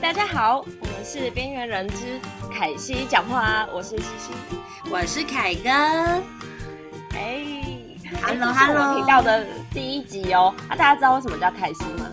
[0.00, 2.18] 大家好，我们是边缘人之
[2.50, 4.32] 凯西讲话，我是西西，
[4.90, 5.68] 我是凯哥。
[7.14, 7.44] 哎
[8.22, 9.44] ，Hello Hello，频道的
[9.74, 10.54] 第一集哦。
[10.68, 12.10] 啊，大家知道为什么叫凯西吗？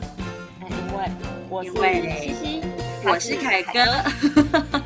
[0.61, 1.09] 哎，因为
[1.47, 1.71] 我是
[2.19, 2.63] 西西，
[3.05, 3.73] 我是凯哥。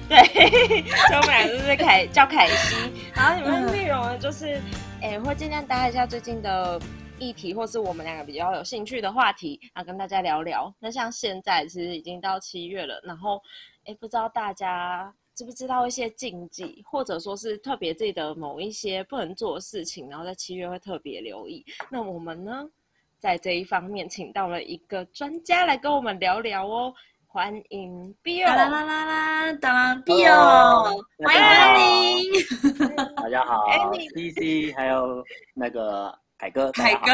[0.07, 0.23] 对，
[1.07, 2.75] 所以我们俩就是凯叫凯西。
[3.15, 4.61] 然后你们内容呢，就是
[5.01, 6.79] 哎，会尽量搭一下最近的。
[7.21, 10.73] 议题或是我们两个比较有兴趣的话题，啊，跟大家聊聊。
[10.79, 13.39] 那像现在其实已经到七月了，然后，
[13.85, 21.63] 哎，不知道大家知不知道一些禁忌，或者说是特别记得某一些不能做的事情，然后在七月会特别留意。
[21.91, 22.67] 那我们呢，
[23.19, 26.91] 在这一方面请到了一个专家来跟我们聊聊哦。
[27.27, 33.15] 欢迎 Bill，啦啦啦啦，当然 Bill，欢迎光临。
[33.15, 33.63] 大家好
[34.15, 36.20] ，C C，还有那个。
[36.41, 37.11] 凯哥，凯哥，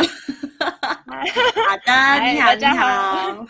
[0.58, 3.46] 好的，你好，你好。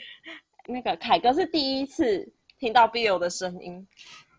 [0.66, 2.26] 那个凯哥是第一次
[2.58, 3.86] 听到 Bill 的声音，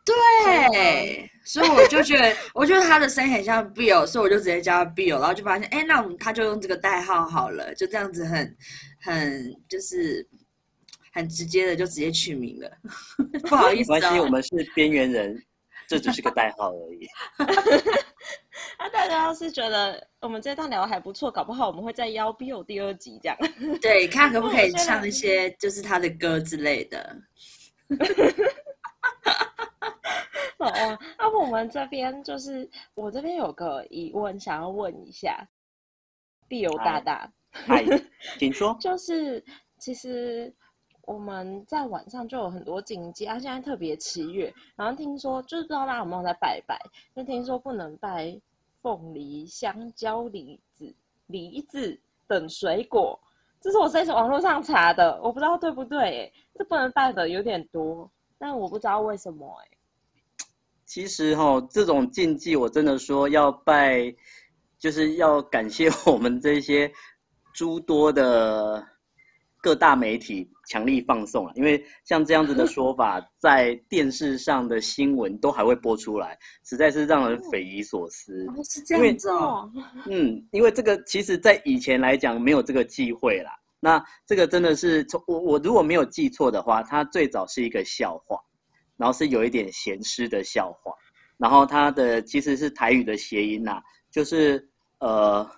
[0.03, 8.57] 对，所以我就觉得，我觉得他的声音很像 Bill，所以我就直接叫他 Bill，然后就发现，哎，那我们他就用这个代号好了，就这样子，很
[8.99, 10.27] 很就是
[11.13, 12.71] 很直接的就直接取名了。
[13.47, 15.39] 不好意思，关系我们是边缘人，
[15.87, 17.07] 这只是个代号而已。
[18.77, 23.37] 那 大家要是觉得我们这段聊的还不错，搞不好我们会再邀 Bill 第二集这样。
[23.81, 27.17] 对，看可不可以唱一些就是他的歌之类的。
[30.57, 35.47] 哦，那我们这边就是我这边有个疑问想要问一下
[36.49, 37.85] ，Bill 大大，嗨，
[38.37, 38.77] 请说。
[38.79, 39.43] 就是
[39.79, 40.53] 其实
[41.09, 46.79] 我们在晚上就有很多禁忌啊，现在特别七月，然后听说就是不知道大家有没有在拜拜，
[47.15, 48.39] 就听说不能拜。
[48.81, 50.95] 凤梨、香蕉、梨子、
[51.27, 53.19] 梨子等水果，
[53.59, 56.31] 这是我在网络上查的，我不知道对不对。
[56.55, 59.53] 这不能拜的有点多，但我不知道为什么。
[59.63, 59.67] 哎，
[60.85, 64.15] 其实哈，这种禁忌我真的说要拜，
[64.77, 66.89] 就是要感谢我们这些
[67.51, 68.87] 诸多的。
[69.61, 78.45] 各大媒体强力放送了，因为像这样子的说法， 在电视上的新闻都还会播出来，实在是让人匪夷所思。
[78.63, 79.69] 是这样子哦。
[80.09, 83.51] 嗯，因为这个其实在以前来讲没有这个忌讳啦。
[83.81, 88.39] 那这个真的是从我我如果没有记错的话，它最早是一个笑话，
[88.95, 90.93] 然后是有一点咸湿的笑话，
[91.37, 94.69] 然后它的其实是台语的谐音呐，就是
[94.99, 95.49] 呃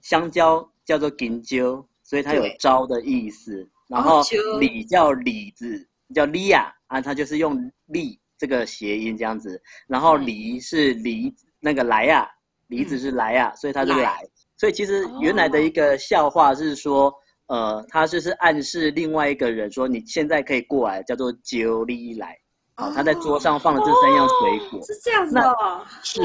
[0.00, 1.86] 香蕉叫做金蕉。
[2.08, 4.22] 所以它有招的意思，然后
[4.60, 12.30] 李叫李子，叫利亚啊，它就是用利这个谐音这样子，然后梨是梨那个来呀，
[12.68, 14.24] 梨子是来呀，所以它是来，
[14.56, 17.12] 所以其实原来的一个笑话是说，
[17.48, 22.38] 呃，他就是暗示另外一个人说你现在可以过来，叫做九利来，
[22.76, 25.56] 啊，他在桌上放了这三样水果，是这样子的，
[26.04, 26.20] 是，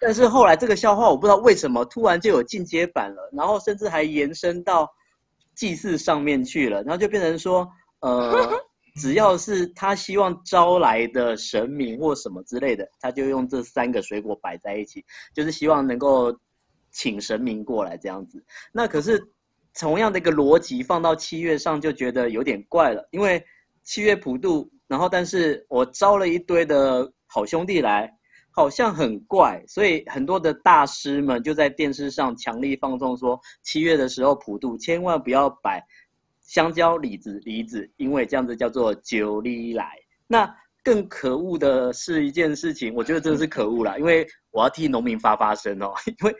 [0.00, 4.88] 但是后来这个笑话我不知道为什么突然就有进阶版了，然后甚至还延伸到。
[5.54, 7.68] 祭祀上面去了，然后就变成说，
[8.00, 8.62] 呃，
[9.00, 15.04] 只要是他希望招来的神明或什么之类的，他就用这三个水果摆在一起，
[15.34, 16.38] 就是希望能够
[16.90, 18.44] 请神明过来这样子。
[18.72, 19.32] 那可是
[19.78, 23.44] 同样的一个逻辑放到七月上就觉得有点怪了，因为
[23.82, 28.12] 七月普渡，然后但是我招了一堆的好兄弟来。
[28.56, 35.84] 好像很怪，所以很多的大师们就在电视上强力放纵说，七月的时候普渡千万不要摆
[36.40, 39.90] 香蕉、李子、梨子，因为这样子叫做九里来。
[40.28, 40.48] 那
[40.84, 45.92] 更可恶的是一件事情，我觉得真的是可恶啦，因为我要替农民发发声哦。
[46.06, 46.34] 因为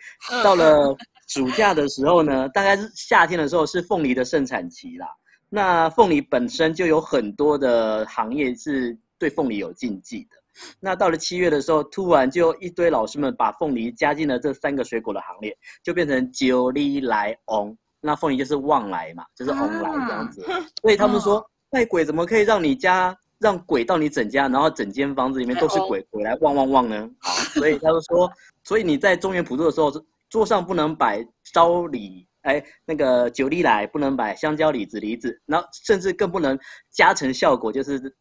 [0.44, 0.96] 到了
[1.26, 5.08] 暑假的时候呢，大概是夏天的时候是凤梨的盛产期啦。
[5.48, 10.36] 那凤梨本身就有很多的行业是对凤梨有禁忌的。
[10.80, 17.76] 那到了七月的时候，突然就一堆老师们把凤梨加进了这三个水果的行列，就变成九里来翁。
[18.00, 20.44] 那凤梨就是旺来嘛，就是翁来这样子。
[20.80, 27.10] 所以他们说，拜鬼怎么可以让你家让鬼到你整家，然后整间房子里面都是鬼，鬼来旺旺旺呢？
[27.20, 28.30] 好所以他就说，
[28.62, 29.90] 所以你在中原普渡的时候，
[30.28, 36.58] 桌上不能摆招礼，哎，那个九里来不能摆香蕉、李子、梨子，然后甚至更不能
[36.90, 38.14] 加成效果，就是。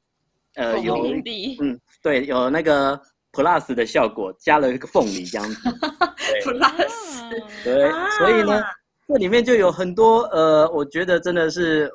[0.56, 0.96] 呃，有
[1.62, 3.00] 嗯，对，有那个
[3.32, 5.56] plus 的效果，加了一个凤梨这样子。
[6.44, 8.62] plus，对，所以呢，
[9.08, 11.90] 这里面就有很多呃，我觉得真的是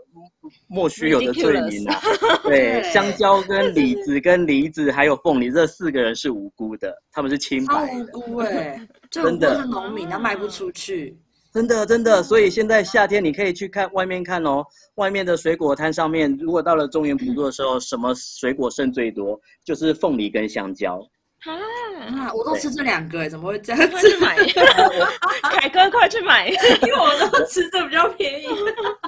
[0.66, 2.00] 莫须有的罪名啊。
[2.42, 8.04] 对，香蕉跟李子跟梨子还有凤梨这四个人是无辜的，他们是清白的。
[8.14, 11.18] 无辜哎， 真的是农民，他卖不出去。
[11.58, 14.64] 真的真的，所以现在夏天你可以去看外面看哦，
[14.94, 19.36] 外面的水果摊上面，如果到了中原普渡的时候，什么水果剩最多？
[19.64, 21.00] 就是凤梨跟香蕉。
[21.44, 21.50] 啊，
[22.14, 24.08] 啊，我都吃这两个，怎么会这样快子？
[24.08, 24.36] 去买，
[25.50, 26.46] 凯哥快去买。
[26.46, 28.46] 因为我都吃这比较便宜。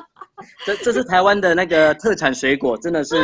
[0.67, 3.15] 这这是台湾的那个特产水果，真的是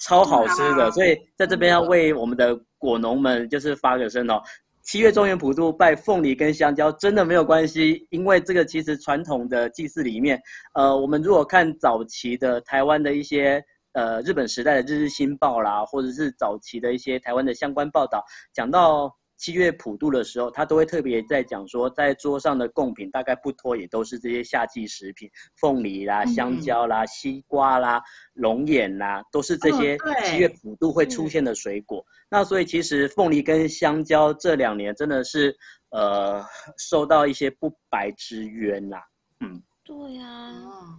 [0.00, 4.42] 超好吃的，啊所以在这边要为我们的果农们就是发个声哦。
[4.84, 10.38] 七月中原普渡拜凤梨跟香蕉真的没有关系，因为这个其实传统的祭祀里面，
[10.74, 13.64] 呃，我们如果看早期的台湾的一些
[13.94, 18.22] 呃日本时代的《日日新报》啦，或者是早期的一些台湾的相关报道，
[18.52, 28.02] 讲到七月普渡的时候，他都会特别在讲说，在桌上的贡品大概不脱也都是这些夏季食品，凤梨啦、嗯香蕉啦、西瓜啦、
[28.32, 32.04] 龙眼啦，都是这些七月普渡会出现的水果。
[32.28, 35.56] 那所以其实凤梨跟香蕉这两年真的是
[35.90, 36.44] 呃
[36.78, 38.96] 受到一些不白之冤呐、
[39.40, 39.62] 嗯。
[39.84, 40.98] 对呀、啊，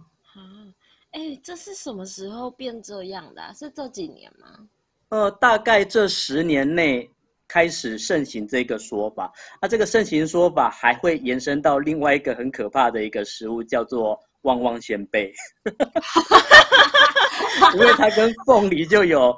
[1.10, 3.52] 哎，这是什么时候变这样的、啊？
[3.52, 4.68] 是这几年吗？
[5.08, 7.10] 呃，大概这十年内
[7.48, 9.32] 开始盛行这个说法。
[9.60, 15.32] 那这个盛行说法还会延伸到另外一个很可怕的一个食物，叫做旺旺仙贝，
[17.74, 19.34] 因为它跟凤梨就有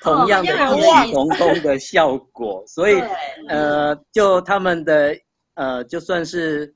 [0.00, 3.00] 同样的哦异曲同工的效果，所以
[3.48, 5.16] 呃，就他们的
[5.54, 6.74] 呃，就算是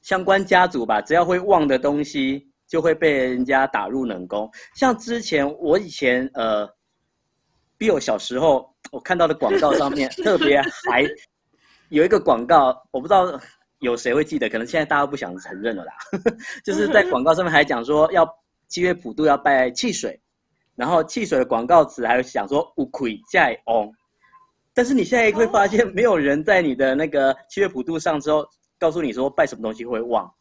[0.00, 4.50] 相关家族吧，只要会旺的东西，就会被人家打入冷宫。
[4.74, 6.68] 像之前我以前呃
[7.82, 11.04] ，Bill 小时候我看到的广告上面 特别还
[11.88, 13.40] 有一个广告，我不知道
[13.80, 15.92] 有谁会记得，可能现在大家不想承认了啦。
[16.64, 18.24] 就是在广告上面还讲说要
[18.68, 20.20] 七月普渡要拜汽水，
[20.76, 23.92] 然后汽水的广告词还有讲说乌葵在翁。
[24.72, 28.46] 但是你现在会发现，没有人在你的那个七月普渡上之后
[28.78, 30.32] 告诉你说拜什么东西会旺，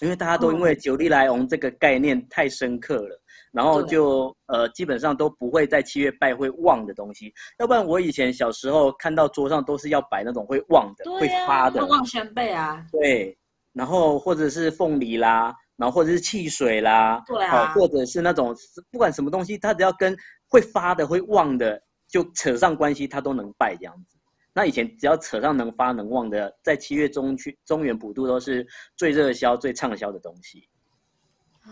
[0.00, 3.17] 因为大家都因为九利来翁这个概念太深刻了，
[3.52, 7.32] 然后就呃基本上都不会在七月拜会旺的东西。
[7.58, 13.36] 要不然我以前小时候看到桌上都是要摆那种会旺的、会发的旺，旺仙贝啊，对，
[13.72, 18.54] 然后或者是凤梨啦，然后或者是汽水啦，对啊哦，或者是那种
[18.90, 20.16] 不管什么东西，它只要跟
[20.48, 24.18] 会发的、会旺的，就扯上关系，它都能拜这样子。
[24.54, 28.66] 那以前只要扯上能发能旺的，在七月中去中原普渡都是
[28.96, 30.68] 最热销、最畅销的东西。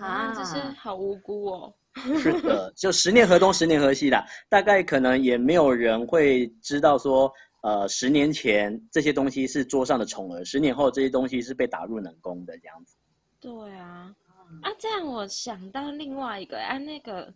[0.01, 1.75] 啊，这是好无辜哦。
[2.21, 4.23] 是的，就十年河东，十年河西啦。
[4.51, 7.33] 大概可能也没有人会知道说，
[7.63, 12.97] 呃，十年前这些东西是桌上的宠儿，十年后这些东西是被打入冷宫的这样子。
[13.41, 14.15] 对啊，
[14.63, 17.33] 啊，这样我想到另外一个，啊，那个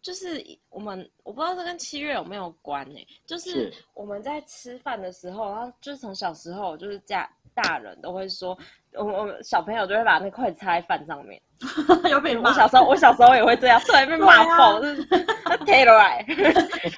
[0.00, 8.56] 就是我们我不知道这跟七月有没有关呢、就是是我们在吃饭的时候，然后就是从小时候就是家大人都会说，
[8.98, 11.40] 我我们小朋友就会把那筷子插在饭上面。
[12.08, 12.50] 有被骂。
[12.50, 15.04] 我小时候我小时候也会这样，对，被骂爆，就是
[15.66, 16.24] 贴了来。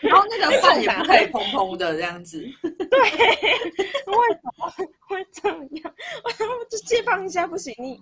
[0.03, 2.39] 然后那个饭也不可以蓬蓬的这样子。
[2.61, 4.69] 对为什么
[5.09, 5.95] 会这样？
[6.25, 6.31] 我
[6.69, 7.99] 就借放一下不行你？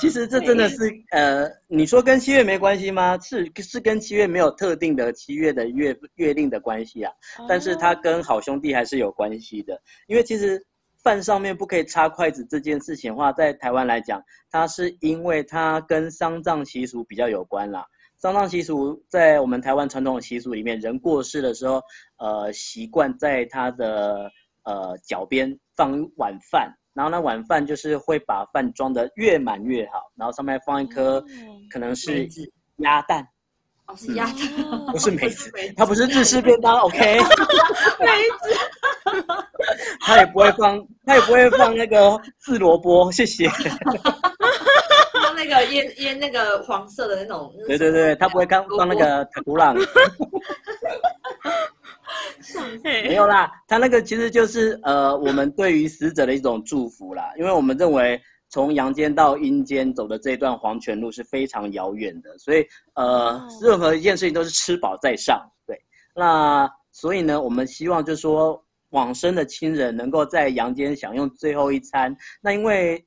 [0.00, 0.76] 其实这真的是
[1.12, 3.16] 呃，你说跟七月没关系吗？
[3.22, 7.12] 是是跟七月没有特定的七月的月月令的关系啊，
[7.48, 9.80] 但是它跟好兄弟还是有关系的。
[10.08, 10.60] 因为其实
[11.04, 17.86] 饭上面不可以插筷子这件事情的话，在台湾来讲，它是因为它跟丧葬习俗比较有关啦。
[18.16, 21.82] 丧葬习俗在我们台湾传统的习俗里面，人过世的时候，
[22.16, 24.30] 呃，习惯在他的
[24.62, 31.24] 呃脚边放一碗饭，然后那碗饭就是会把饭装得越满越好，然后上面放一颗哦。
[31.70, 32.26] 可能是
[32.76, 33.28] 鸭蛋，
[33.86, 34.36] 哦，是鸭蛋，
[34.90, 36.96] 不是梅子， 它不是日式便当，OK，
[38.00, 38.06] 梅
[38.40, 39.43] 子，
[40.00, 43.48] 它也不会放，他也不会放那个刺萝卜，谢谢。
[43.48, 47.52] 放那个腌腌那个黄色的那种。
[47.66, 49.74] 对对对，他不会放放那个塔古朗，
[52.82, 65.80] 没有啦，他那个其实就是呃，我们对于死者的一种祝福啦，因为我们认为从阳间到阴间走的这一段黄泉路是非常遥远的，所以呃哦，任何一件事情都是吃饱在上，对。
[66.14, 68.63] 那所以呢，我们希望就是说
[68.94, 73.04] 往生的亲人能够在阳间享用最后一餐，那因为。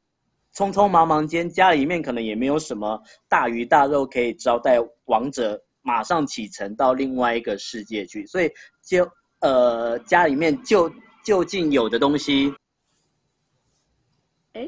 [0.56, 8.51] 匆匆忙忙间，家里面可能也没有什么大鱼大肉可以招待亡者，马上启程到另外一个世界去，所以
[8.84, 9.08] 就
[9.39, 10.91] 呃家里面就
[11.24, 12.51] 就近有的东西，
[14.53, 14.67] 哎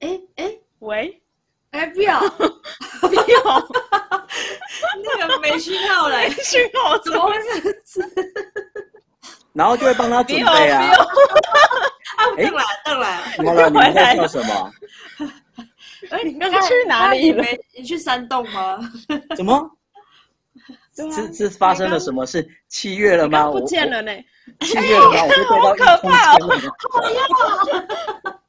[0.00, 1.22] 哎哎喂，
[1.70, 2.20] 哎，不要
[3.00, 3.68] 不要
[5.02, 8.71] 那个没讯号嘞，讯号怎么会这样子？
[9.52, 10.82] 然后就会帮他 准备啊
[12.16, 13.68] 啊，哎邓来邓来，怎么了？
[13.70, 14.72] 你们在笑什么？
[16.10, 17.44] 哎，你刚刚去哪里了
[17.76, 18.78] 你去山洞吗？
[19.36, 19.70] 怎么？
[20.94, 22.46] 是是发生了什么事？
[22.68, 23.38] 七月了吗？
[23.44, 24.12] 刚不我见了呢。
[24.60, 25.16] 我七月了吗？
[25.50, 26.50] 我好可怕哦冲
[27.08, 28.40] 天了。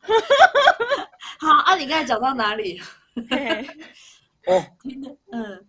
[1.39, 2.81] 好啊，你刚才讲到哪里？
[3.29, 3.65] 嘿
[4.47, 4.63] 哦，
[5.31, 5.65] 嗯，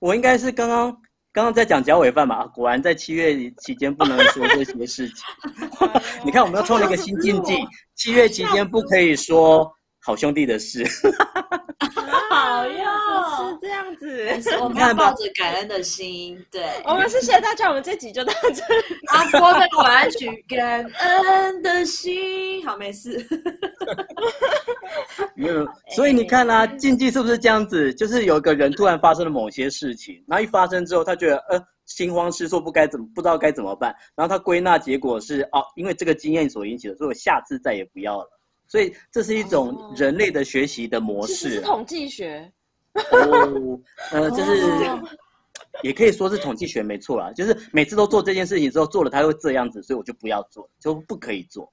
[0.00, 0.94] 我应该是刚刚
[1.32, 5.16] 刚刚在讲脚尾饭嘛，啊果然在七月期间不能说这些事情。
[6.24, 7.56] 你看，我们又创了一个新禁忌，
[7.94, 10.86] 七月期间不可以说好兄弟的事。
[12.28, 12.66] 好
[13.60, 14.28] 这样子。
[14.60, 16.62] 我们 要抱着感恩的心，对。
[16.84, 18.84] 我们是谢谢大家，我们这集就到这里。
[19.08, 22.64] 阿波的晚安曲，感恩的心。
[22.66, 23.26] 好，没事。
[25.34, 27.92] 没有，所以你看啦、禁忌是不是这样子？
[27.94, 38.28] 就是有一个人突然发生了某些事情，然后一发生之后，他觉得呃心慌失措，不该怎么不知道该怎么办，然后他归纳结果是哦，因为这个经验所引起的，所以我下次再也不要了。
[38.68, 41.50] 所以这是一种哦人类的学习的模式啊。
[41.50, 42.50] 是统计学，
[42.94, 43.80] 哦，
[44.12, 44.52] 呃，就是
[44.86, 45.02] 哦
[45.82, 51.72] 也可以说是统计学没错啦，就是每次都做这件事情之后做了，他会这样子，所以我就不要做，就不可以做。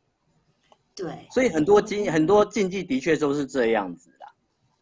[0.96, 4.28] 对，所以很多禁很多禁忌的确都是这样子啦。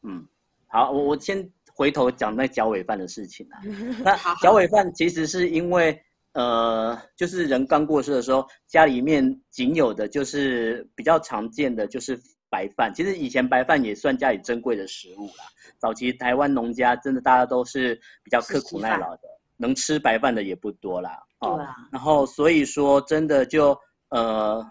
[0.04, 0.26] 嗯，
[0.68, 3.60] 好，我我先回头讲那脚尾饭的事情啦。
[4.04, 6.00] 那脚尾饭其实是因为
[6.34, 12.94] 呃，就是人刚过世的时候，家里面仅有的就是比较常见的就是白饭。
[12.94, 15.46] 其实以前白饭也算家里珍贵的食物啦。
[15.78, 19.22] 早期台湾农家真的大家都是比较刻苦耐劳的，
[19.58, 21.24] 能吃白饭的也不多啦。
[21.40, 23.78] 哦对啊，然后所以说真的就
[24.10, 24.66] 呃，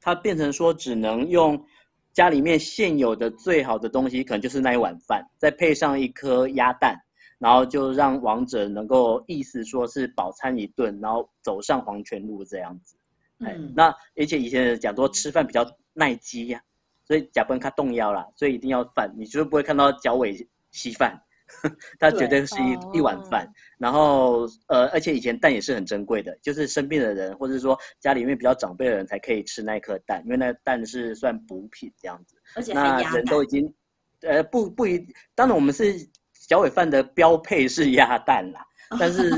[0.00, 1.64] 它变成说只能用
[2.12, 6.96] 家里面现有的最好的东西，可能就是那一碗饭，再配上一颗鸭蛋，
[7.38, 12.96] 然后就让王者能够意思说是饱餐一顿，然后走上黄泉路这样子。
[13.40, 16.62] 哎，嗯，那而且以前人讲说吃饭比较耐饥呀、
[17.12, 21.20] 所以假不能看动摇了，所以一定要饭，你绝对不会看到脚尾稀饭，
[22.00, 23.52] 它绝对是一对一碗饭。
[23.76, 32.36] 然后呃，而且以前蛋也是很珍贵的，就是生病的人或者说家里面比较长辈的人才可以吃那颗蛋，因为那蛋是算补品这样子。
[32.56, 33.74] 而且那人都已，经
[34.22, 36.08] 呃不不一，当然我们是
[36.48, 38.64] 脚尾饭的标配是鸭蛋啦，
[38.98, 39.30] 但是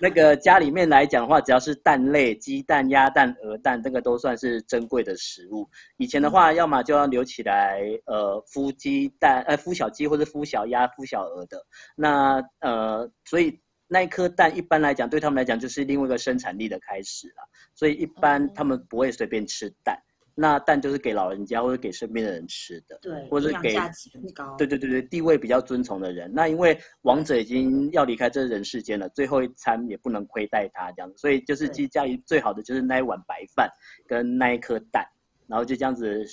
[0.00, 5.68] 那个家里面来讲的话，只要是蛋类，鸡蛋、鸭蛋、鹅蛋，这个都算是珍贵的食物。
[5.96, 11.64] 以前的话，要么就要留起来，呃，孵鸡蛋，呃，孵小鸡或者孵小鸭、孵小鹅的。
[11.96, 17.48] 那呃，所以那一颗蛋一般来讲，对他们来讲就是另外一个生产力的开始了。
[17.74, 19.96] 所以一般哦他们不会随便吃蛋。
[20.34, 22.98] 那蛋就是给老人家或者给身边的人吃的。
[23.00, 24.56] 对，或者给价值很高。
[24.56, 33.68] 对对对对，地位比较尊崇的人，那因为王者已经要离开这人世间了，最后一餐也不能亏待他这样子，所以就是对其实家里最好的就是那一碗白饭
[34.06, 35.06] 跟那一颗蛋，
[35.46, 36.24] 然后就这样子，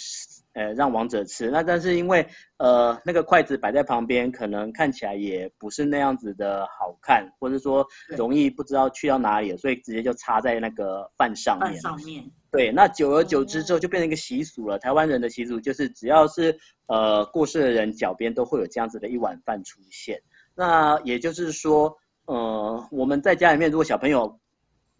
[0.54, 1.50] 呃，让王者吃。
[1.50, 2.28] 那但是因为
[2.58, 11.82] 呃那个筷子摆在旁边，可能看起来也不是那样子的好看，或者说容易不知道去到哪里了，所以直接就插在那个饭上饭面。
[11.82, 14.78] 上面，对，那久而久之之后就变成一个习俗了。
[14.78, 20.22] 台湾人的习俗就是，只要是呃过世的人脚边都会有这样子的一碗饭出现。
[20.54, 24.41] 那也就是说，呃，我们在家里面，如果小朋友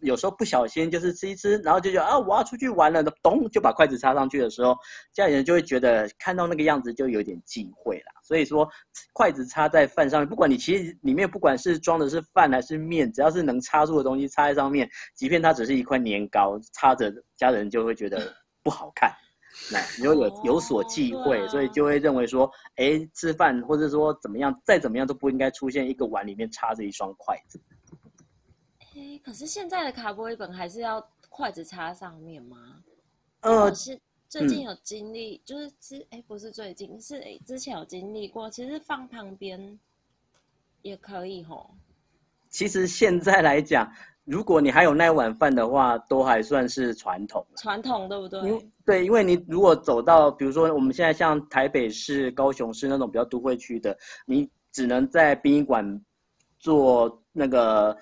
[0.02, 4.76] 有时候不小心就是吃一吃，然后就觉得啊我要出去玩了，咚就把筷子插上去的时候，
[5.12, 8.12] 家里人就会觉得看到那个样子就有点忌讳啦。
[8.22, 8.68] 所以说，
[9.12, 18.32] 筷子插在饭上面，不管你其实里面不管是装的是饭还是面，只要是能插住的东西插在上面，即便它只是一块年糕，插着家人就会觉得
[18.62, 19.12] 不好看，
[19.70, 27.60] 那你就有有所忌讳，所以就会认为说，哎，吃饭或者说怎么样，再怎么样都不应该出现一个碗里面插着一双筷子。
[29.02, 32.56] 哎，可是现在的卡波一本还是要筷子插上面吗？
[33.40, 39.76] 呃，是最近有经历，就是之哎不是最近，是哎之前有经历过，其实放旁边
[40.82, 41.74] 也可以吼。
[42.48, 43.90] 其实现在来讲，
[44.22, 48.70] 如果你还有那碗饭的话，都还算是传统啦传统对不对？
[48.84, 56.00] 对，因为你如果走到，比如说我们现在像台北市、高雄市那种比较都会区的，你只能在殡仪馆
[56.60, 57.96] 做那个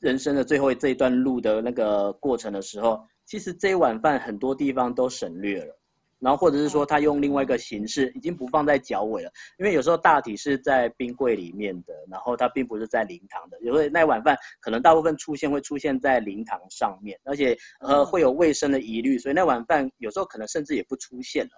[0.00, 5.76] 人生的最后这一段路的那个过程的时候，其实这一碗饭很多地方都省略了。
[6.18, 21.52] 然后或者是说他用另外一个形式，已经不放在脚尾了，因为有时候大体是在冰柜里面的，然后它并不是在灵堂的，有时候那碗饭可能大部分出现会出现在灵堂上面，而且呃嗯会有卫生的疑虑，所以那碗饭有时候可能甚至也不出现了。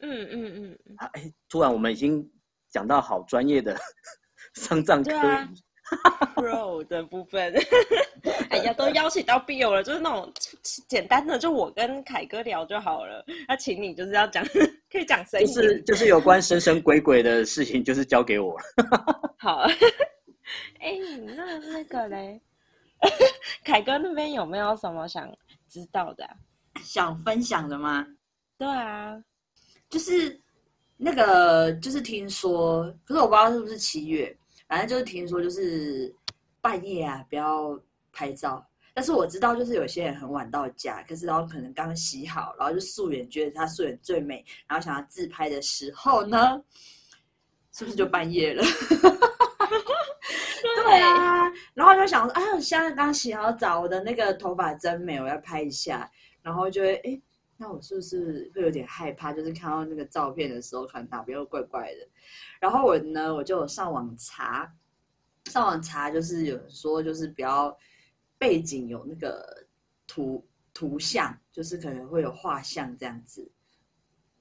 [0.00, 2.30] 嗯嗯嗯嗯，啊哎，突然我们已经
[2.70, 3.76] 讲到好专业的
[4.54, 5.10] 丧葬科
[6.36, 7.52] pro 的部分，
[8.50, 10.32] 哎呀，都邀请到 Bill 了，就是那种
[10.86, 13.24] 简单的就我跟凯哥聊就好了。
[13.46, 14.44] 那请你就是要讲，
[14.90, 15.46] 可以讲深就。
[15.52, 18.56] 是就是有关神神鬼鬼的事情，就是交给我。
[19.38, 19.62] 好，
[20.80, 20.96] 哎、
[21.36, 22.40] 那那个嘞，
[23.64, 25.30] 凯哥那边有没有什么想
[25.68, 26.34] 知道的啊、
[26.82, 28.06] 想分享的吗？
[28.56, 29.16] 对啊，
[29.88, 30.40] 就是
[30.96, 34.36] 那个，就是听说，可是我不知道是不是七月，
[34.68, 36.14] 反正就是听说，就是
[36.60, 37.80] 半夜啊，不要
[38.12, 38.64] 拍照。
[38.94, 46.60] 但是我知道，就是有些人很晚到家，可是然后可能刚洗好，然后就素颜，觉得他素颜最美，然后想要自拍的时候呢，
[47.72, 48.62] 是不是就半夜了？
[50.84, 51.44] 对啊，
[51.74, 56.10] 然后就想说，啊，我现在刚洗好澡，我的那个头发真美，我要拍一下，
[56.42, 57.20] 然后就会，哎，
[57.60, 59.32] 那我是不是会有点害怕？
[59.32, 62.08] 就是看到那个照片的时候，可能哪边又怪怪的。
[62.60, 64.72] 然后我呢，我就上网查，
[65.46, 67.76] 上网查就是有人说，就是不要
[68.38, 69.66] 背景有那个
[70.06, 73.50] 图图像，就是可能会有画像这样子。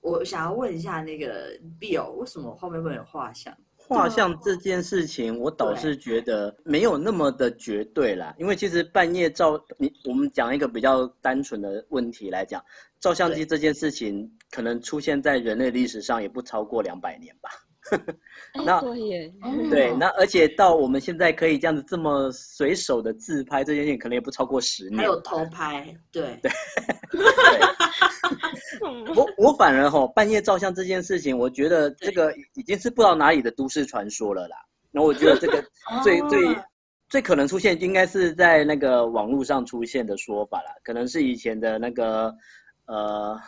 [0.02, 3.58] 我想要问一下那个 Bill，为什么后面会有画像？
[3.88, 12.64] 画像这件事情，我倒是觉得没有那么的绝对啦，因为其实半夜照你，我们讲一个比较单纯的问题来讲，
[13.00, 17.50] 照相机这件事情可能出现在人类历史上也不超过两百年吧。
[18.54, 19.34] 哎那对耶，
[19.70, 20.00] 对，嗯。
[20.00, 25.00] 那而且到我们现在可以这样子这么随手的自拍这件事情，可能也不超过十年。
[25.00, 26.52] 还有偷拍，对，对。
[29.16, 34.58] 我我反而吼半夜照相这件事情，我觉得这个已经是不知道哪里的都市传说了啦。
[34.92, 35.64] 然后我觉得这个
[36.04, 36.28] 最哦。
[36.30, 36.58] 最
[37.10, 42.36] 最可能出现，应该是在那个网络上出现的说法啦，可能是以前的那个
[42.86, 43.40] 呃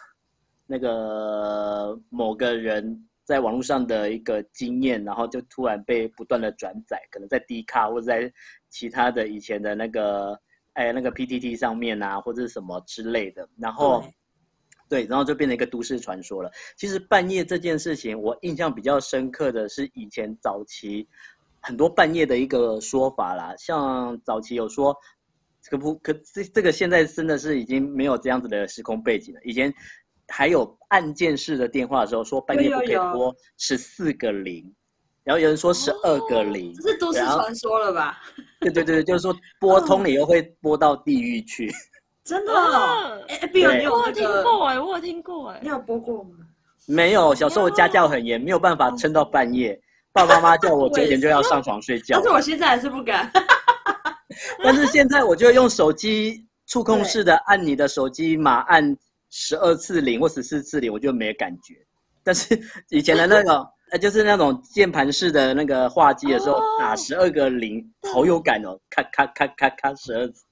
[0.65, 8.33] 那个某个人在网络上的一个经验，然后就突然被不断的转载，可能在 D 卡或者在
[8.69, 10.39] 其他的以前的那个
[10.73, 14.01] 哎那个 PTT 上面啊，或者是什么之类的，然后。
[14.01, 14.13] 对
[14.89, 16.49] 对，然后就变成一个都市传说了。
[16.75, 21.07] 其实半夜这件事情，我印象比较深刻的是以前早期
[21.61, 24.97] 很多半夜的一个说法啦，像早期有说
[25.69, 29.41] 可不可这这个现在真的是已经没有这样子的时空背景了。
[29.43, 29.71] 以前
[30.29, 34.73] 还有按键式的电话的时候，说半夜不可以拨十四个零，
[35.23, 38.17] 然后有人说十二个零，这是都市传说了吧？
[38.61, 41.73] 对对对，就是说 拨通了以后会拨到地狱去。
[42.23, 46.31] 真的哎哎，Bill，对你有我有听那个，过哎，我有听过哎你，有播过吗？
[46.87, 49.79] 没有，小时候我家教很严，没有办法撑到半夜。
[50.11, 53.31] 爸爸妈妈叫我九点就要上床睡觉 但是，我现在还是不敢。
[54.63, 58.95] 但是现在我就用手机触控式的按你的手机码按
[59.29, 61.75] 十二次零或十四次零，我就没感觉。
[62.23, 70.43] 但是 以前的那个呃， 就是那种键盘式的那个画机的时候，哦打十二个零，好有感哦，咔咔咔咔咔十二次。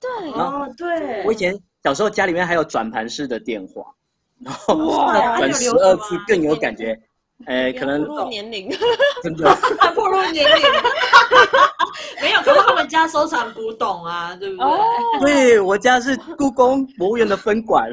[0.00, 3.94] 对，哦，对，我以前小时候家里面还有转盘式的电话，
[4.40, 4.74] 然后
[5.38, 6.98] 转十二次更有感觉。
[7.46, 8.70] 呃，可能不入年龄，
[9.22, 9.52] 真的。
[9.78, 10.62] 他暴露年龄。
[12.22, 14.64] 没有，可是他们家收藏古董啊，对不对？
[14.64, 14.80] 哦，
[15.20, 17.90] 对我家是故宫博物院的分馆，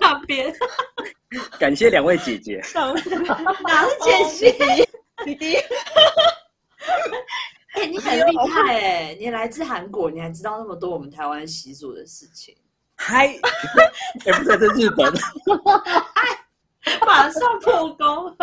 [0.00, 0.52] 那边？
[1.58, 2.60] 感谢两位姐姐。
[2.72, 2.94] 懂
[3.62, 4.52] 哪是见习？
[5.24, 5.56] 弟弟，
[7.74, 12.54] 哎、你很厉害哎、你来自韩国，你还知道那么多我们台湾习俗的事情，
[12.96, 13.28] 嗨，
[14.26, 15.12] 哎，不在，这是日本。
[17.06, 18.36] 马上破功。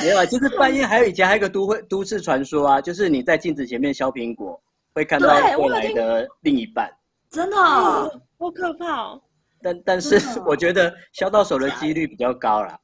[0.00, 4.60] 没有啊，就是半夜还有以前还有一个都会都市传说啊，就是你在镜子前面削苹果，
[4.94, 6.90] 会看到对我有未来的另一半。
[7.30, 9.22] 真的哦、好可怕哦！
[9.62, 12.78] 但但是 我觉得削到手的几率比较高啦。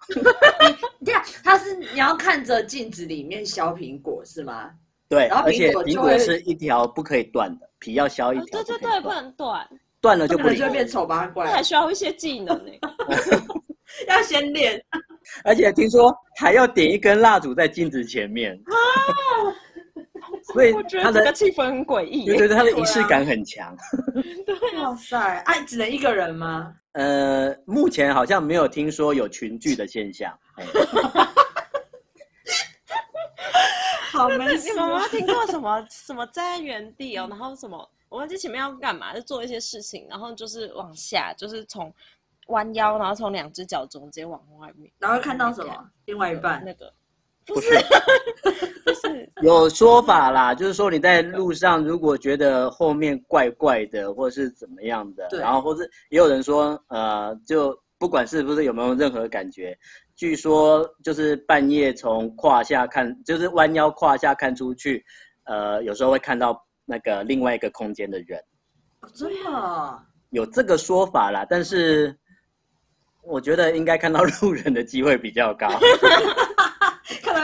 [1.05, 4.71] 对啊，他是你要看着镜子里面削苹果是吗？
[5.09, 9.69] 对，然后而且苹果苹果是一条不可以断的，皮要削一哦条对对对，不能断，
[10.01, 10.73] 断了就不灵不然就会。
[10.73, 12.73] 变丑八那还，需要一些技能呢。
[14.09, 14.83] 要先练。
[15.45, 18.59] 而且听说还要点一根蜡烛在镜子前面，
[20.55, 22.27] 所以我觉它的得这个气氛很诡异耶。
[22.27, 23.77] 对对对，他的 仪式感很强。
[24.47, 26.75] 对哇塞，哎、只能一个人吗？
[26.93, 30.33] 呃，目前好像没有听说有群聚的现象。
[30.55, 30.65] 哎
[34.13, 41.93] 好没你事们有没有听过什么什么站在原地哦，然后什么我忘记前面要干嘛，就做一些事情，然后就是往下，就是从
[42.47, 45.91] 弯腰，然后从两只脚中间往外面，然后看到什么？
[46.05, 46.93] 另外一半那个
[47.47, 47.69] 不是，
[48.85, 59.77] 不是有说法啦，就是说你在路上如果觉得后面怪怪的，或是怎么样的，然后或者也有人说，呃，就不管是不是有没有任何感觉，
[60.17, 65.05] 据说就是半夜从胯下看，就是弯腰胯下看出去，
[65.45, 68.41] 呃，有时候会看到那个另外一个空间的人，
[69.01, 71.47] 哦真的哦，有这个说法啦。
[71.49, 72.17] 但是
[73.23, 75.69] 我觉得应该看到路人的机会比较高。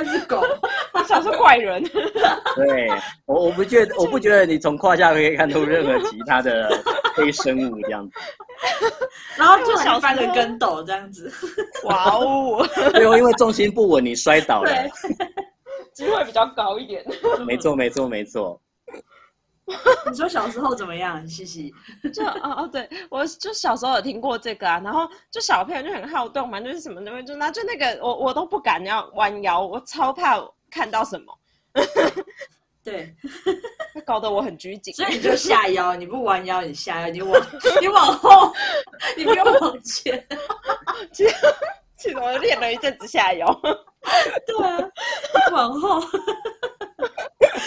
[0.01, 0.43] 看到一只狗，
[0.93, 1.83] 他像是怪人，
[2.57, 2.89] 对
[3.27, 6.71] 我，我不觉得，我不觉得你从胯下可以看出任何其他的
[7.17, 8.15] 非生物这样子。
[9.37, 11.31] 然后就小翻个跟斗这样子。
[11.85, 14.71] 哇哦，最后因为重心不稳，你摔倒了。
[14.71, 14.91] 对，
[15.95, 17.05] 机会比较高一点。
[17.47, 18.61] 没错，没错，没错。
[20.11, 21.73] 你说小时候怎么样，嘻嘻？
[22.13, 30.39] 就哦哦，对，我就小时候有听过这个啊，然后就小朋友就很好动嘛，就是什么都会就那就那个我我都不敢要弯腰，我超怕
[30.71, 31.39] 看到什么，
[32.83, 33.15] 对，
[34.05, 34.93] 搞得我很拘谨。
[34.95, 37.41] 所以你就下腰，你不弯腰，你下腰，你往
[37.81, 38.53] 你往后，
[39.17, 40.27] 你不用往前。
[41.13, 41.35] 其实
[41.97, 43.53] 其实我练了一阵子下腰，
[44.47, 46.01] 对啊，你往后，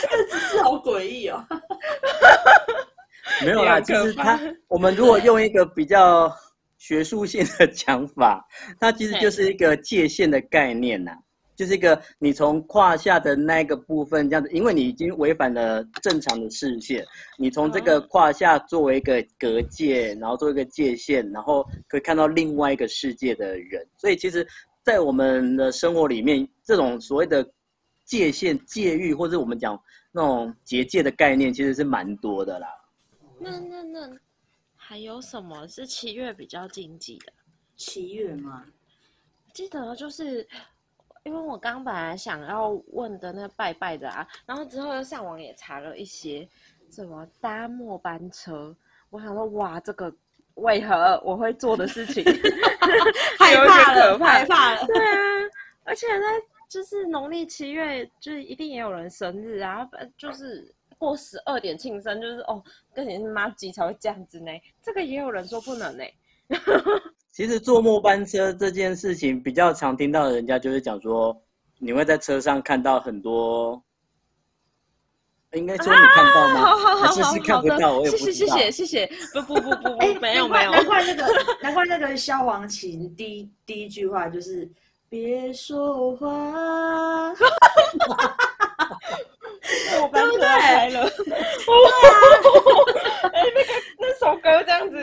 [0.10, 1.46] 这姿势好诡异哦。
[3.44, 6.32] 没有啦，也很可怕其实它，我们如果用一个比较
[6.78, 8.46] 学术性的讲法，
[8.80, 11.12] 它其实就是一个界限的概念呐、
[11.56, 17.06] 就是一个你从胯下的那个部分这样子，因为你已经违反了正常的视线，
[17.38, 24.46] 你从这个胯下作为一个隔界，然后做一个界限，然后可以看到另外一个世界的人，所以其实，
[24.84, 27.48] 在我们的生活里面，这种所谓的
[28.06, 32.68] 界限、界域，或者我们讲那种结界的概念，其实是蛮多的啦。
[33.40, 34.10] 那那那
[34.76, 37.34] 还有什么是七月比较禁忌的？
[37.76, 38.66] 七月吗？
[39.54, 40.48] 记得就是
[41.24, 46.48] 因为我刚本来想要问的那拜拜的啊，然后之后又上网也查了一些
[46.90, 48.76] 什么搭末班车，
[49.10, 50.14] 我想说哇，这个
[50.56, 52.24] 为何我会做的事情
[53.40, 54.86] 害怕了，害怕了。
[54.86, 55.50] 对啊，
[55.84, 56.26] 而且在
[56.70, 64.52] 就是农历七月，就是一定也有人生日啊，呃就是过十二点庆生，就是哦，跟你是妈鸡才会这样子呢。
[64.82, 66.04] 这个也有人说不能呢。
[67.32, 71.36] 其实坐末班车这件事情，比较常听到的人家就是讲说，
[71.80, 73.82] 你会在车上看到很多，
[75.54, 76.76] 应该说你看到吗？
[76.76, 77.98] 好是是看不到？
[77.98, 78.58] 我也谢不知道。
[78.58, 84.70] 谢谢谢谢谢，不不不不哎不，没有难没有，怪难怪那个难怪那个萧煌奇第一第一句话就是
[85.14, 86.28] 别说话，
[90.00, 91.02] 末班车要开了，
[93.32, 94.96] 哎，那 个那首歌这样子，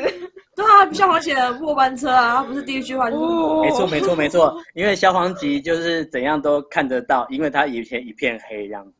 [0.56, 3.62] 对啊，消防写的末班车啊，他不是第一句话就是、哦。
[3.62, 8.92] 没错没错没错，因为消防局就是怎样都看得到，因为他以前一片黑这样子。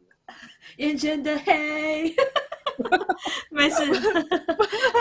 [0.77, 2.14] 眼前的黑。
[3.51, 3.83] 没事，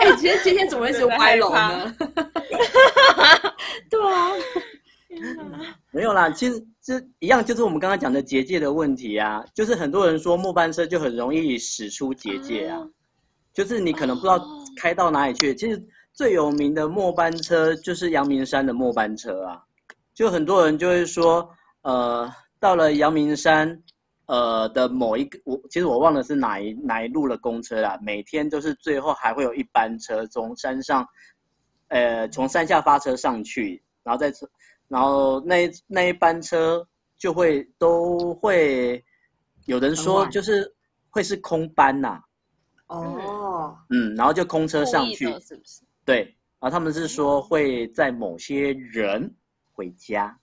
[0.02, 1.96] 哎、今天今天怎么会是歪楼呢？
[3.88, 4.32] 对啊，
[5.92, 12.88] 没有啦，其实这一样，就是我们刚刚讲的结界的问题啊，就是很多人说末班车就很容易驶出结界啊，
[13.52, 14.64] 就是你可能不知道哦。
[14.76, 15.54] 开到哪里去。
[15.54, 19.64] 其实最有名的末班车就是阳明山的末班车啊，
[20.14, 21.50] 就很多人就会说，
[21.82, 23.82] 呃，到了阳明山，
[24.26, 31.08] 呃的某一个，我其实我忘了是哪一哪一路的公车啦，每天都是最后还会有一班车从山上，
[31.88, 34.48] 呃，从山下发车上去，然后再车，
[34.90, 36.84] 然后那一那一班车
[37.16, 39.02] 就会都会
[39.66, 40.74] 有人很说就是
[41.10, 42.20] 会是空班呐、
[42.88, 45.82] 哦，嗯，然后就空车上去，的是不是？
[46.04, 46.24] 对，
[46.58, 49.32] 然后他们是说会在某些人
[49.72, 50.36] 回家，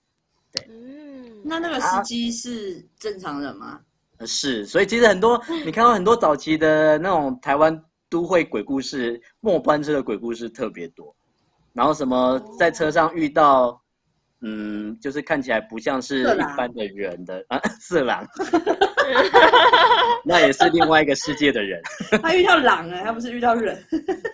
[0.53, 0.65] 对。
[0.69, 3.81] 嗯，那那个司机是正常人吗？
[4.19, 11.13] 呃是，所以其实很多你看到很多早期的那种台湾都会鬼故事，末班车的鬼故事特别多，
[11.73, 13.79] 然后什么在车上遇到，
[14.41, 18.23] 嗯，就是看起来不像是一般的人的啊， 色狼，
[20.23, 21.81] 那也是另外一个世界的人。
[22.21, 23.83] 他遇到狼哎，他不是遇到人。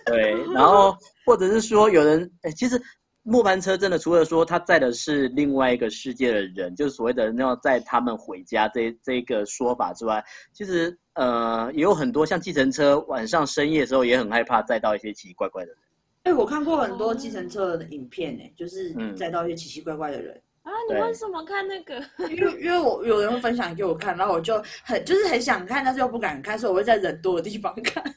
[0.04, 2.78] 对，然后或者是说有人，哎，其实
[3.22, 15.78] 末班车真的除了说他载的是另外一个世界的人，就是所谓的要载他们回家这这个说法之外，其实呃也有很多像计程车晚上深夜的时候也很害怕载到一些奇奇怪怪的人。
[16.24, 20.42] 哎、我看过很多计程车的影片哎，就是嗯载到一些奇奇怪怪的人。
[20.62, 22.02] 啊，你对为什么看那个？
[22.30, 28.02] 因为因为我有人会分享给我看，然后我就很就是很想看，但是又不敢看，所以我会在人多的地方看。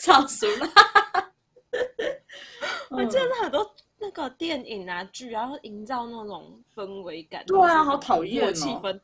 [0.00, 0.68] 超熟了。
[2.90, 7.44] 我记得很多那个电影啊剧然后营造那种氛围感。
[7.46, 9.00] 对啊就是好讨厌气氛。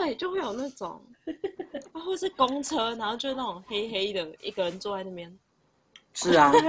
[0.00, 1.00] 对，就会有那种，
[1.92, 5.38] 啊或是公车，然后就那种黑黑的一个人坐在那边。
[6.20, 6.60] 是啊， 对，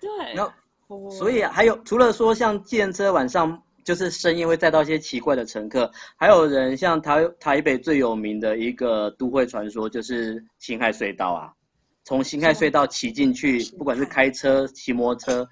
[0.00, 0.52] 对，然后
[0.88, 11.50] 哦所以还有除了说像计程车晚上就是深夜会载到一些奇怪的乘客，还有人像台台北最有名的一个都会传说，就是辛亥隧道啊。
[12.04, 15.48] 从辛亥隧道骑进去，不管是开车、骑摩托车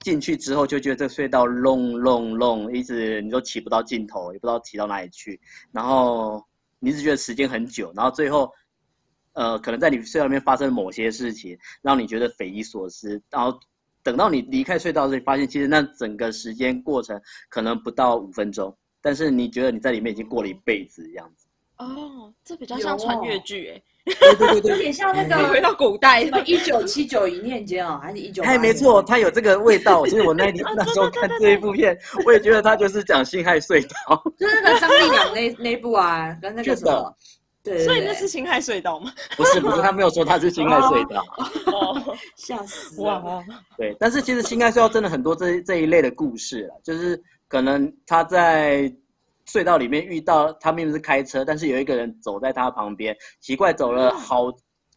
[0.00, 5.40] 进去之后，就觉得这个隧道隆隆隆，一直你都骑不到尽头，也不知道骑到哪里去。
[5.72, 6.44] 然后
[6.78, 8.52] 你一直觉得时间很久，然后最后，
[9.34, 13.20] 呃，可能在你隧道里面发生某些事情，让你觉得匪夷所思。
[13.30, 13.58] 然后
[14.02, 21.46] 等到你离开隧道时，发现其实那整个时间过程可能不到五分钟，但是你觉得你在里面已经过了一辈子这样子。
[21.78, 23.82] 哦，这比较像穿越剧哎。
[24.20, 28.42] 对对对对，有点像那个回到古代什么一九七九一念间哦，还是一九？
[28.42, 30.04] 哎，没错，它有这个味道。
[30.04, 37.16] 其实我那天 那时候看这一部片，我也觉得它就是讲辛亥隧道，就是那个张立良那那部啊，跟那个什么，
[37.64, 39.10] 对，所以那是辛亥隧道吗？
[39.36, 41.24] 不是不是，他没有说他是辛亥隧道。
[41.72, 43.42] 哦， 吓死哇！
[43.76, 48.94] 对，但是其实辛亥隧道真的很多这这一类的故事了，就是可能他在。
[49.46, 54.44] 隧道里面遇到他明明是开车，但是有一个人走在他旁边，奇怪走了好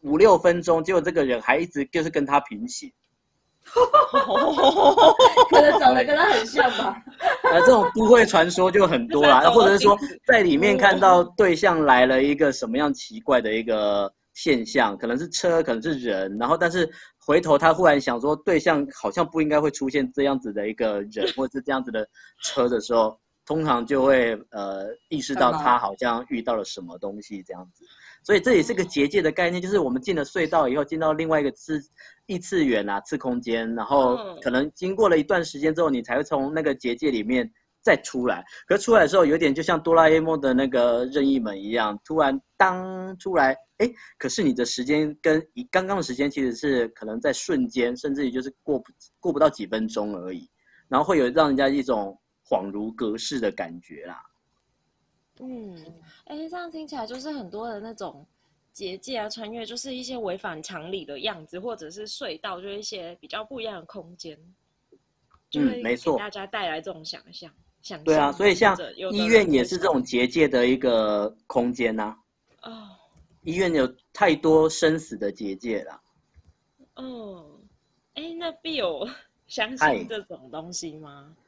[0.00, 2.90] 五六分钟，结果这个人还一直就是跟他平行，
[5.50, 6.96] 可能长得跟他很像吧。
[7.50, 16.88] 呃，这种都会传说就很多啦， 或者是说在里面看到对象来了一个什么样奇怪的一个现象，可能是车，可能是人，然后但是
[17.24, 22.08] 回头他忽然想说对象好像不应该会出现这样子的一个人或者是这样子的
[22.42, 23.18] 车的时候。
[23.46, 27.82] 通常就会呃意识到他好像遇到了什么东西这样子，
[28.28, 31.80] 所以这也是个结界的概念，就是我们进了隧道以后，进到另外一个次
[32.26, 38.44] 异次元啊次空间，然后可能经过了一段时间之后，你才会从那个结界里面再出来。
[38.66, 50.50] 可出来的时候，有点就像哆啦 A 梦的那个任意门一样，突然当出来，哎，可是你的时间跟以刚刚的时间其实是可能在瞬间，甚至于就是过不过不到几分钟而已，
[50.90, 52.20] 然后会有让人家一种。
[52.50, 54.22] 恍如隔世的感觉啦。
[55.40, 55.76] 嗯，
[56.24, 58.26] 哎，这样听起来就是很多的那种
[58.72, 64.38] 结界啊，穿越就是一些违反常理的样子，或者是隧道，就一些比较不一样的空间。
[65.54, 67.50] 嗯，没错，大家带来这种想象，
[67.82, 68.76] 想对啊，所以像
[69.12, 72.16] 医院也是这种结界的一个空间呐。
[72.62, 72.88] 哦，
[73.42, 76.02] 医院有太多生死的结界了。
[76.96, 77.58] 哦，
[78.14, 79.08] 哎，那必有
[79.46, 81.34] 相信这种东西吗？
[81.36, 81.47] 哎，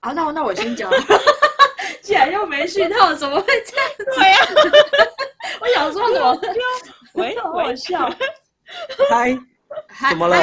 [0.00, 0.90] 好，那那我先讲。
[2.02, 3.90] 既然又没讯号，怎么会这样？
[4.14, 4.38] 对呀，
[5.60, 6.40] 我想说什么？
[7.14, 8.08] 喂，好笑。
[9.10, 9.36] 嗨，
[10.10, 10.36] 怎么了？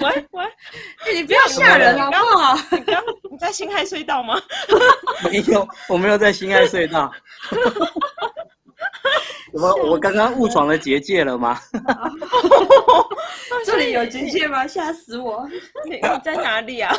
[0.00, 0.44] 喂喂，
[1.14, 2.56] 你不要吓人好不好？
[2.70, 4.40] 你刚你在新海隧道吗？
[5.24, 7.10] 没有，我没有在新海隧道。
[9.52, 9.72] 怎么？
[9.84, 11.58] 我刚刚误闯了结界了吗？
[13.64, 14.66] 这里有 结界吗？
[14.66, 15.46] 吓死我！
[15.88, 16.92] 你你在哪里啊？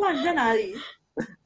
[0.00, 0.74] 那你在哪里？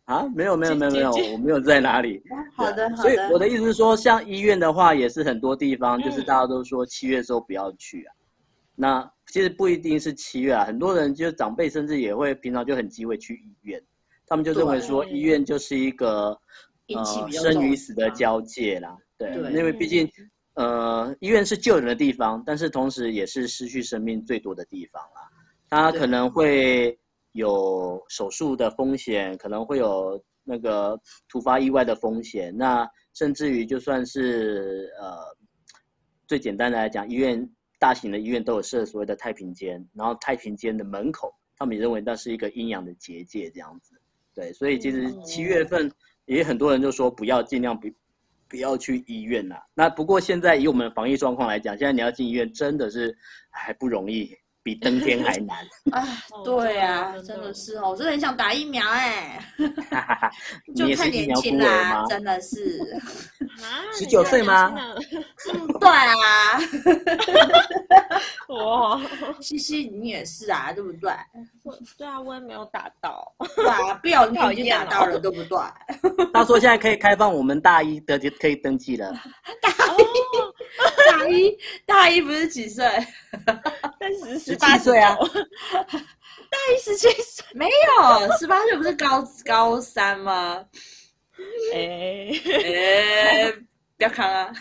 [0.05, 2.23] 啊，没有没有没有没有，我没有在哪里。
[2.55, 3.03] 好的好的。
[3.03, 8.15] 所以我的意思是说，像医院的话，也是很多地方，就是大家都说七月的时候不要去啊。
[8.77, 13.83] 那其实不一定是七月啊，很多人就长辈甚至也会平常就很忌讳去医院，
[14.29, 16.39] 他们就认为说医院就是一个
[16.95, 18.97] 呃生与死的交界啦。
[19.19, 20.11] 对，因为毕竟。
[20.55, 25.31] 呃，医院是救人的地方，但是同时也是失去生命最多的地方啦。
[25.69, 26.99] 它可能会
[27.33, 30.99] 有手术的风险，可能会有那个
[31.29, 32.57] 突发意外的风险。
[32.57, 35.19] 那甚至于就算是呃，
[36.27, 44.01] 最简单的来讲，医院大型的医院都有设所谓的太平间，然后太平间的门口，他们也认为那是一个阴阳的结界这样子。
[44.35, 45.93] 对，所以其实七月份
[46.25, 47.87] 也很多人就说不要尽量不。
[48.49, 49.57] 不要去医院呐。
[49.75, 53.17] 那不过现在以我们的防疫状况来讲，现在你要进医院真的是
[53.51, 54.37] 还不容易。
[54.67, 55.57] 比登天还难
[55.95, 56.05] 啊！
[56.45, 59.41] 对啊，真的是哦，我真的很想打疫苗哎，
[60.75, 62.83] 就太年轻啦，真的是。
[63.97, 64.75] 十九岁吗？
[65.81, 66.59] 对啊。
[68.49, 69.01] 哇，
[69.41, 71.13] 西西你也是啊，对不对？
[71.97, 73.33] 对啊，我也没有打到。
[73.55, 75.59] 对啊，不要你已经打到了，对不对？
[76.35, 79.15] 他说现在可以开放我们大一的就可以登记了。
[79.63, 80.03] 大一，
[81.09, 82.85] 大一，大一不是几岁？
[83.99, 85.17] 三十十八岁啊，
[86.51, 87.45] 大一十七岁。
[87.55, 90.65] 没有，十八岁不是高高三吗？
[91.75, 92.31] 哎。
[92.45, 93.53] 哎，
[93.97, 94.53] 不要看啊！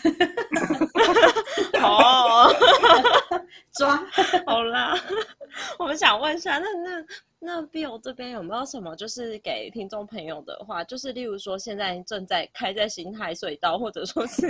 [1.80, 2.50] 好
[3.78, 4.02] 抓
[4.46, 4.96] 好啦，
[5.78, 7.06] 我们想问一下，那那
[7.40, 14.50] 那 Bill 这边有没有什么，就是给听众朋友的话，就是例如说现在正在开在新海隧道，或者说是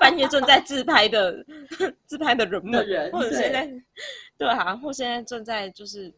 [0.00, 1.44] 半夜正在自拍的
[2.06, 3.70] 自拍的人们，或者现在。
[4.38, 6.12] 对啊，或现在正在就是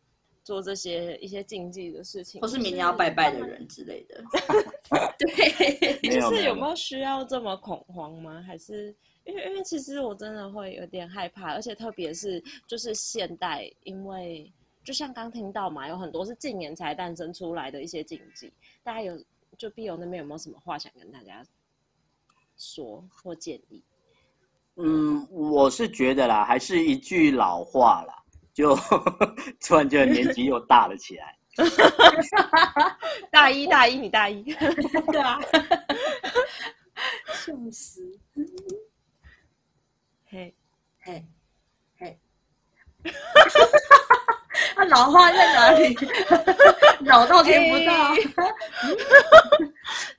[0.48, 4.24] 做这些一些禁忌的事情，或是明年要拜拜的人之类的。
[5.18, 8.42] 对，就是有没没有需要这么恐慌吗？
[8.46, 14.50] 还是因为因为其实我真的会有点害怕，而且特别是就是现代，因为
[14.82, 18.50] 就像刚听到嘛，有很多是近年才诞生出来的一些禁忌，
[18.82, 19.22] 大家有
[19.58, 21.44] 就碧友那边有没有什么话想跟大家
[22.56, 23.82] 说或建议？
[24.76, 28.24] 嗯，我是觉得啦，还是一句老话啦，
[28.59, 28.75] 就
[29.64, 31.37] 突然觉得年纪又大了起来。
[33.31, 34.42] 大一大一，你大一，
[35.12, 35.38] 对啊，
[37.35, 38.03] 笑死！
[40.29, 40.53] 嘿，
[40.99, 41.25] 嘿，
[41.99, 42.18] 嘿，
[44.75, 45.97] 他老话在哪里？
[47.07, 48.12] 老到听不到。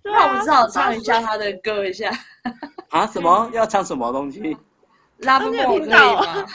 [0.02, 2.10] 那我们啊只好唱一下他的歌一下，
[2.90, 3.06] 啊？
[3.08, 4.58] 什么要唱什么东西？
[5.20, 6.46] 拉不没有过可以听到吗？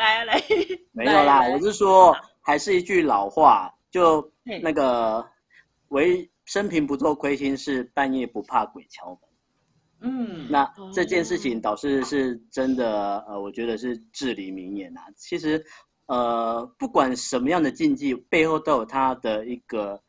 [0.00, 0.42] 来啊来，
[0.92, 4.32] 没有啦，我是说，还是一句老话，就
[4.62, 5.28] 那个
[5.88, 9.20] 为生平不做亏心事，半夜不怕鬼敲门。
[10.02, 15.02] 嗯，那哦这件事情导致是真的，呃，我觉得是至理名言啊。
[15.16, 15.66] 其实，
[16.06, 20.02] 呃，不管什么样的禁忌，背后都有它的一个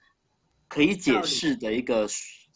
[0.69, 2.07] 可以解释的一个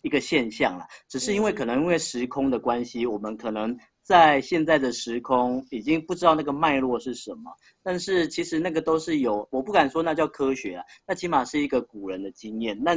[0.02, 0.88] 一个现象啦。
[1.10, 7.52] 只是因为可能因为时空的关系，我们可能在现在的时空已经不知道那个脉络是什么。
[7.82, 12.80] 但是其实那个都是有，我不敢说那叫科学啊，那起码是一个古人的经验。
[12.84, 12.96] 那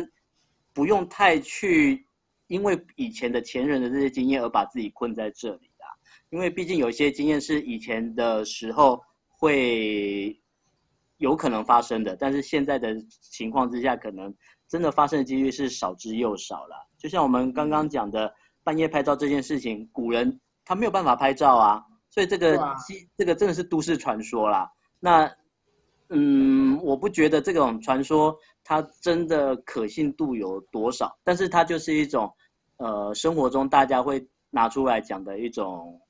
[0.75, 2.07] 不用太去
[2.47, 5.88] 因为以前的前人的这些经验而把自己困在这里啊，
[6.29, 10.38] 因为毕竟有一些经验是以前的时候会
[11.16, 14.35] 有可能发生的，但是现在的情况之下，可能
[14.68, 16.87] 真的发生的几率是少之又少了。
[16.99, 22.74] 就像我们刚刚讲的半夜拍照这件事情，古人他没有办法拍照啊，所以这个对啊
[23.16, 24.70] 这个真的是都市传说啦。
[25.00, 25.35] 那
[26.11, 32.35] 嗯，我不觉得这种传说它真的可信度有多少，但是它就是一种
[32.76, 36.02] 呃生活中大家会拿出来讲的一种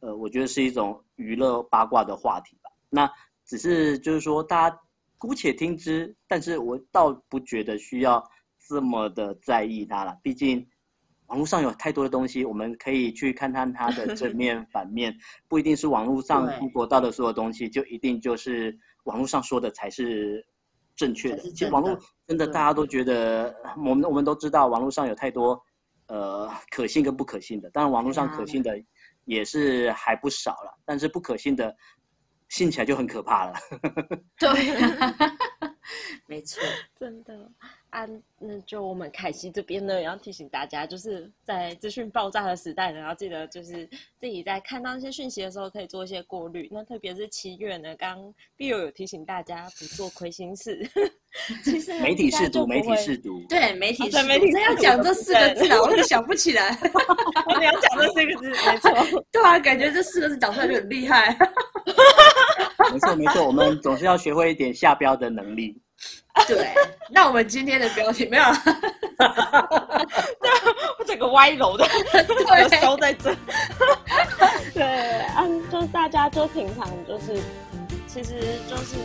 [0.00, 2.70] 呃，我觉得是一种娱乐八卦的话题吧。
[2.88, 3.12] 那
[3.44, 4.80] 只是就是说大家
[5.18, 8.30] 姑且听之，但是我倒不觉得需要
[8.66, 10.66] 这么的在意它了，毕竟。
[11.30, 15.16] 网络上有太多的东西，我们可以去看看它的正面、 反面，
[15.48, 16.58] 不一定是网络上对。
[16.58, 20.44] Google 到的所有东西，就一定就是网络上说的才是
[20.96, 21.36] 正确的。
[21.36, 25.62] 的其实网络真的大家都觉得，我们我们都知道网络上有太多
[26.08, 28.82] 呃可信跟不可信的，当然网络上可信的
[29.24, 31.76] 也是还不少了，但是不可信的
[32.48, 33.54] 信起来就很可怕了。
[34.36, 34.50] 对，
[36.26, 36.60] 没错，
[36.98, 37.52] 真的
[37.90, 38.06] 啊，
[38.38, 43.84] 那就我们凯西这边呢，也要提醒大家，就是在资讯爆炸的时代呢，要记得就是
[44.18, 46.68] 自己在看到一些讯息的时候，可以做一些过滤。
[46.70, 50.88] 那特别是七月呢，刚 Bill 有提醒大家不做亏心事。
[51.64, 53.44] 其实媒体应该试读，媒体试读。
[53.48, 56.70] 对，媒体是，啊对媒体要是讲这四个字啊，我也想不起来。
[57.46, 59.24] 哦你要讲的这个字，没错。
[59.32, 61.36] 对啊，感觉这四个字讲出来就很厉害。
[62.92, 65.80] 没错没错，我们总是要学会一点下标的能力。
[66.56, 66.74] 对，
[67.10, 68.62] 那我们今天的标题没有了。
[70.98, 73.34] 我整个歪楼的，我对收在这。
[74.72, 74.82] 对，
[75.34, 77.40] 啊，就是大家就平常就是，
[78.06, 78.34] 其实
[78.68, 78.96] 就是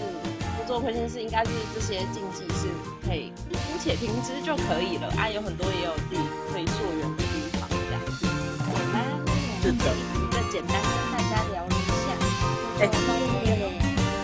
[0.58, 2.68] 不做亏心事，应该是这些禁忌是
[3.08, 5.08] 可以姑且平之就可以了。
[5.18, 7.24] 啊，有很多也有自己可以溯源的地
[7.60, 8.28] 方，这样子。
[8.64, 8.96] 好啦，
[9.62, 9.86] 是的
[10.32, 12.04] 那就简单跟大家聊一下。
[12.80, 13.64] 哎就到这边了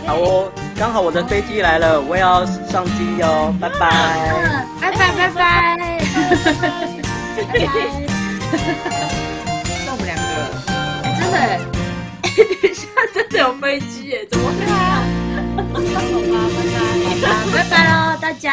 [0.07, 4.33] 好哦，刚好我的飞机来了，我也要上机哦，拜拜。
[4.81, 7.69] 拜拜拜拜，拜拜。
[9.85, 10.23] 那我们两个，
[11.03, 11.59] 哎，真的哎，
[12.33, 15.05] 等一下真的有飞机哎，怎么会啊？
[15.71, 15.77] 好
[16.33, 16.41] 吧，
[17.05, 17.25] 拜拜。
[17.53, 18.51] 拜拜喽，大家。